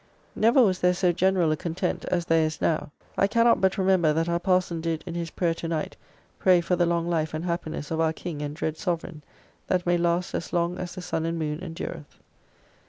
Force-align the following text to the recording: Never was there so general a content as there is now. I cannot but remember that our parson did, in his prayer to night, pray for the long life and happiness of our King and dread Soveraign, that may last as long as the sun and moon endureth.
Never 0.35 0.63
was 0.63 0.79
there 0.79 0.95
so 0.95 1.11
general 1.11 1.51
a 1.51 1.55
content 1.55 2.05
as 2.05 2.25
there 2.25 2.43
is 2.43 2.59
now. 2.59 2.89
I 3.19 3.27
cannot 3.27 3.61
but 3.61 3.77
remember 3.77 4.13
that 4.13 4.27
our 4.27 4.39
parson 4.39 4.81
did, 4.81 5.03
in 5.05 5.13
his 5.13 5.29
prayer 5.29 5.53
to 5.53 5.67
night, 5.67 5.95
pray 6.39 6.59
for 6.59 6.75
the 6.75 6.87
long 6.87 7.07
life 7.07 7.35
and 7.35 7.45
happiness 7.45 7.91
of 7.91 7.99
our 7.99 8.11
King 8.11 8.41
and 8.41 8.55
dread 8.55 8.77
Soveraign, 8.79 9.21
that 9.67 9.85
may 9.85 9.99
last 9.99 10.33
as 10.33 10.53
long 10.53 10.79
as 10.79 10.95
the 10.95 11.03
sun 11.03 11.23
and 11.27 11.37
moon 11.37 11.59
endureth. 11.61 12.17